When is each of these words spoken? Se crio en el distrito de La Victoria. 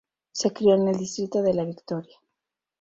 Se 0.31 0.51
crio 0.51 0.73
en 0.73 0.87
el 0.87 0.97
distrito 0.97 1.43
de 1.43 1.53
La 1.53 1.63
Victoria. 1.63 2.17